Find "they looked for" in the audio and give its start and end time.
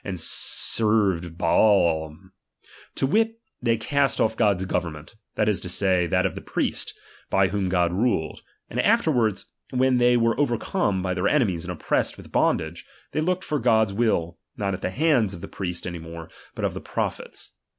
13.11-13.59